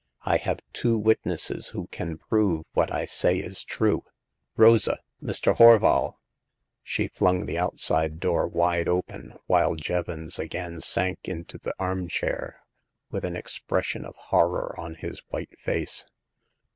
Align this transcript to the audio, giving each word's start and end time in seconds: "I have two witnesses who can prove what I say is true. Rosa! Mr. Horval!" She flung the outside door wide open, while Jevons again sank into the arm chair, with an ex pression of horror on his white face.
"I 0.23 0.37
have 0.37 0.61
two 0.73 0.97
witnesses 0.97 1.67
who 1.67 1.85
can 1.91 2.17
prove 2.17 2.65
what 2.73 2.91
I 2.91 3.05
say 3.05 3.37
is 3.37 3.63
true. 3.63 4.03
Rosa! 4.57 4.97
Mr. 5.21 5.55
Horval!" 5.57 6.15
She 6.81 7.07
flung 7.07 7.45
the 7.45 7.59
outside 7.59 8.19
door 8.19 8.47
wide 8.47 8.87
open, 8.87 9.37
while 9.45 9.75
Jevons 9.75 10.39
again 10.39 10.81
sank 10.81 11.19
into 11.25 11.59
the 11.59 11.75
arm 11.77 12.07
chair, 12.07 12.61
with 13.11 13.23
an 13.23 13.35
ex 13.35 13.59
pression 13.59 14.03
of 14.03 14.15
horror 14.15 14.73
on 14.75 14.95
his 14.95 15.19
white 15.29 15.59
face. 15.59 16.07